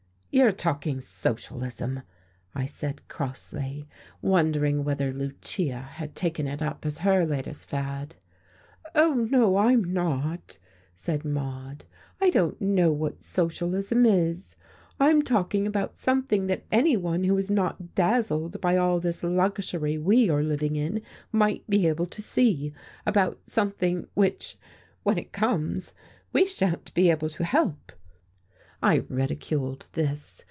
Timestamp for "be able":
21.69-22.05, 26.93-27.27